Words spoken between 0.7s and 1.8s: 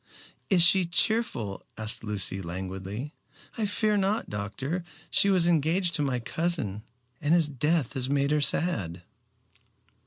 cheerful?"